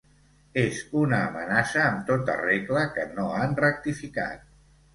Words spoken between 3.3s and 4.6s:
han rectificat.